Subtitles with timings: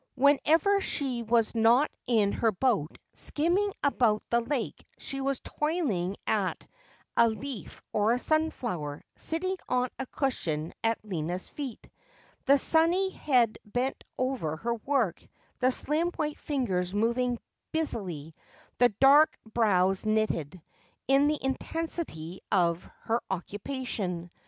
[0.15, 6.65] Whenever she was not in her boat, skimming about the lake, she was toiling at
[7.15, 11.87] a leaf or a sunflower, sitting on a cushion at Lina's feet,
[12.45, 15.23] the sunny head bent over her work,
[15.59, 17.37] the slim white fingers moving
[17.71, 18.33] busily,
[18.79, 20.59] the dark brows knitted,
[21.07, 24.31] in the intensity of her occupation.